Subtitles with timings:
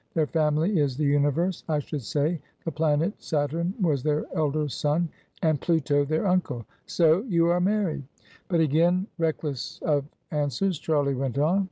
[0.15, 5.09] Their family is the universe: I should say the planet Saturn was their elder son;
[5.43, 6.65] and Plato their uncle.
[6.87, 8.05] So you are married?"
[8.47, 11.59] But again, reckless of answers, Charlie went on.